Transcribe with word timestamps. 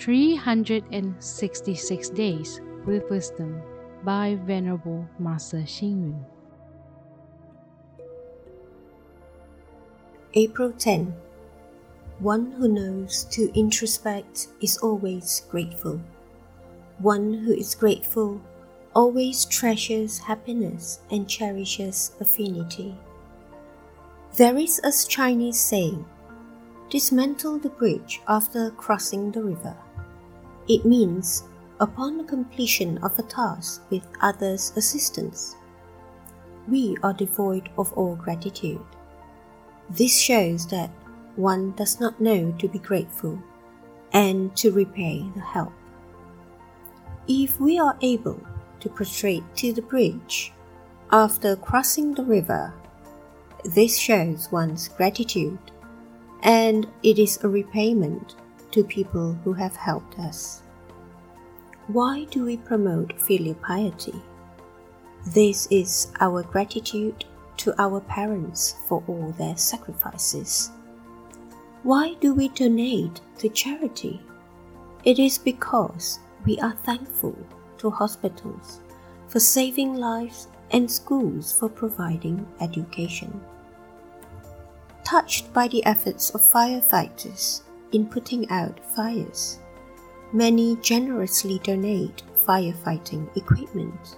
366 0.00 2.10
Days 2.10 2.60
with 2.86 3.08
Wisdom 3.10 3.60
by 4.02 4.38
Venerable 4.46 5.06
Master 5.18 5.58
Xing 5.58 6.00
Yun. 6.00 6.24
April 10.32 10.72
10. 10.72 11.14
One 12.18 12.52
who 12.52 12.68
knows 12.68 13.24
to 13.24 13.52
introspect 13.52 14.46
is 14.62 14.78
always 14.78 15.42
grateful. 15.50 16.00
One 16.98 17.34
who 17.34 17.52
is 17.52 17.74
grateful 17.74 18.40
always 18.94 19.44
treasures 19.44 20.20
happiness 20.20 21.00
and 21.10 21.28
cherishes 21.28 22.12
affinity. 22.20 22.96
There 24.38 24.56
is 24.56 24.80
a 24.82 24.92
Chinese 25.06 25.60
saying 25.60 26.06
dismantle 26.88 27.58
the 27.58 27.68
bridge 27.68 28.22
after 28.26 28.70
crossing 28.70 29.30
the 29.30 29.42
river. 29.42 29.76
It 30.70 30.84
means 30.84 31.48
upon 31.80 32.16
the 32.16 32.22
completion 32.22 32.98
of 32.98 33.18
a 33.18 33.24
task 33.24 33.82
with 33.90 34.06
others' 34.20 34.72
assistance. 34.76 35.56
We 36.68 36.96
are 37.02 37.12
devoid 37.12 37.70
of 37.76 37.92
all 37.94 38.14
gratitude. 38.14 38.86
This 39.90 40.16
shows 40.16 40.68
that 40.68 40.90
one 41.34 41.72
does 41.72 41.98
not 41.98 42.20
know 42.20 42.52
to 42.60 42.68
be 42.68 42.78
grateful 42.78 43.42
and 44.12 44.56
to 44.58 44.70
repay 44.70 45.28
the 45.34 45.40
help. 45.40 45.72
If 47.26 47.58
we 47.58 47.80
are 47.80 47.98
able 48.00 48.40
to 48.78 48.88
prostrate 48.88 49.42
to 49.56 49.72
the 49.72 49.82
bridge 49.82 50.52
after 51.10 51.56
crossing 51.56 52.14
the 52.14 52.24
river, 52.24 52.72
this 53.64 53.98
shows 53.98 54.52
one's 54.52 54.86
gratitude 54.86 55.72
and 56.44 56.86
it 57.02 57.18
is 57.18 57.42
a 57.42 57.48
repayment 57.48 58.36
to 58.72 58.84
people 58.84 59.38
who 59.44 59.52
have 59.52 59.76
helped 59.76 60.18
us. 60.18 60.62
Why 61.86 62.24
do 62.30 62.44
we 62.44 62.56
promote 62.56 63.20
filial 63.20 63.54
piety? 63.56 64.14
This 65.26 65.66
is 65.70 66.12
our 66.20 66.42
gratitude 66.42 67.24
to 67.58 67.74
our 67.80 68.00
parents 68.00 68.76
for 68.86 69.02
all 69.06 69.34
their 69.38 69.56
sacrifices. 69.56 70.70
Why 71.82 72.14
do 72.20 72.34
we 72.34 72.48
donate 72.48 73.20
to 73.38 73.48
charity? 73.48 74.20
It 75.04 75.18
is 75.18 75.38
because 75.38 76.20
we 76.44 76.58
are 76.60 76.76
thankful 76.84 77.36
to 77.78 77.90
hospitals 77.90 78.80
for 79.28 79.40
saving 79.40 79.94
lives 79.94 80.48
and 80.70 80.90
schools 80.90 81.52
for 81.52 81.68
providing 81.68 82.46
education 82.60 83.40
touched 85.10 85.52
by 85.52 85.66
the 85.66 85.84
efforts 85.84 86.30
of 86.30 86.40
firefighters 86.40 87.62
in 87.92 88.06
putting 88.06 88.48
out 88.50 88.78
fires. 88.94 89.58
Many 90.32 90.76
generously 90.76 91.58
donate 91.62 92.22
firefighting 92.46 93.36
equipment. 93.36 94.16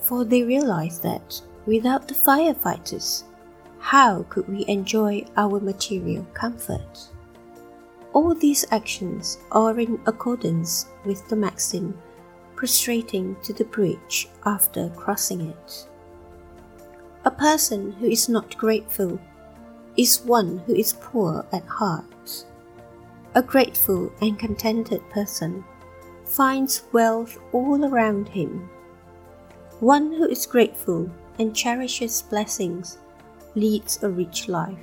For 0.00 0.24
they 0.24 0.42
realize 0.42 1.00
that 1.00 1.40
without 1.66 2.08
the 2.08 2.14
firefighters, 2.14 3.24
how 3.78 4.24
could 4.28 4.48
we 4.48 4.64
enjoy 4.66 5.24
our 5.36 5.60
material 5.60 6.26
comfort? 6.34 7.08
All 8.12 8.34
these 8.34 8.64
actions 8.70 9.38
are 9.52 9.78
in 9.78 10.00
accordance 10.06 10.86
with 11.04 11.28
the 11.28 11.36
maxim 11.36 11.96
prostrating 12.56 13.36
to 13.42 13.52
the 13.52 13.64
bridge 13.64 14.28
after 14.44 14.88
crossing 14.96 15.42
it. 15.42 15.86
A 17.24 17.30
person 17.30 17.92
who 17.92 18.06
is 18.06 18.28
not 18.28 18.56
grateful 18.56 19.20
is 19.96 20.20
one 20.22 20.58
who 20.66 20.74
is 20.74 20.92
poor 21.00 21.44
at 21.52 21.64
heart. 21.66 22.44
A 23.34 23.42
grateful 23.42 24.12
and 24.20 24.38
contented 24.38 25.02
person 25.10 25.64
finds 26.24 26.84
wealth 26.92 27.38
all 27.52 27.84
around 27.84 28.28
him. 28.28 28.68
One 29.80 30.12
who 30.12 30.28
is 30.28 30.46
grateful 30.46 31.10
and 31.38 31.54
cherishes 31.54 32.22
blessings 32.22 32.98
leads 33.54 34.02
a 34.02 34.08
rich 34.08 34.48
life. 34.48 34.78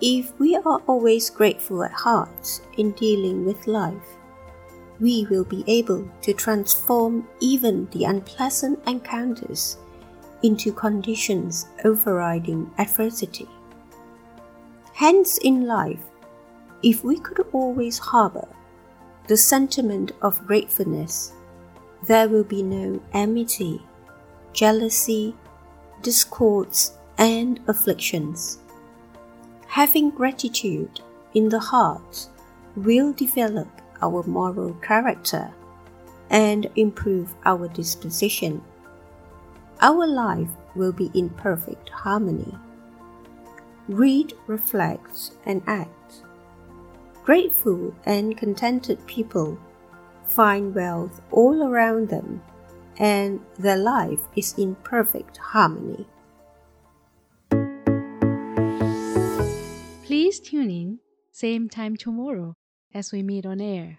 If 0.00 0.38
we 0.38 0.56
are 0.56 0.82
always 0.86 1.30
grateful 1.30 1.82
at 1.82 1.92
heart 1.92 2.60
in 2.76 2.92
dealing 2.92 3.44
with 3.44 3.66
life, 3.66 4.16
we 5.00 5.26
will 5.30 5.44
be 5.44 5.64
able 5.66 6.08
to 6.22 6.32
transform 6.32 7.26
even 7.40 7.88
the 7.92 8.04
unpleasant 8.04 8.78
encounters 8.86 9.78
into 10.42 10.72
conditions 10.72 11.66
overriding 11.84 12.70
adversity. 12.78 13.48
Hence, 14.96 15.36
in 15.36 15.66
life, 15.66 16.00
if 16.82 17.04
we 17.04 17.18
could 17.18 17.44
always 17.52 17.98
harbor 17.98 18.48
the 19.26 19.36
sentiment 19.36 20.12
of 20.22 20.46
gratefulness, 20.46 21.34
there 22.06 22.30
will 22.30 22.44
be 22.44 22.62
no 22.62 23.02
enmity, 23.12 23.82
jealousy, 24.54 25.36
discords, 26.00 26.96
and 27.18 27.60
afflictions. 27.68 28.60
Having 29.66 30.12
gratitude 30.12 31.00
in 31.34 31.50
the 31.50 31.60
heart 31.60 32.28
will 32.74 33.12
develop 33.12 33.68
our 34.00 34.22
moral 34.22 34.72
character 34.80 35.52
and 36.30 36.70
improve 36.74 37.34
our 37.44 37.68
disposition. 37.68 38.62
Our 39.82 40.06
life 40.06 40.48
will 40.74 40.92
be 40.92 41.10
in 41.12 41.28
perfect 41.28 41.90
harmony 41.90 42.56
read, 43.88 44.34
reflect, 44.46 45.32
and 45.44 45.62
act. 45.66 46.22
Grateful 47.24 47.94
and 48.04 48.36
contented 48.36 49.04
people 49.06 49.58
find 50.26 50.74
wealth 50.74 51.20
all 51.30 51.62
around 51.62 52.08
them, 52.08 52.42
and 52.98 53.40
their 53.58 53.76
life 53.76 54.20
is 54.36 54.54
in 54.58 54.74
perfect 54.76 55.36
harmony. 55.36 56.06
Please 60.04 60.40
tune 60.40 60.70
in, 60.70 60.98
same 61.32 61.68
time 61.68 61.96
tomorrow 61.96 62.54
as 62.94 63.12
we 63.12 63.22
meet 63.22 63.44
on 63.44 63.60
air. 63.60 63.98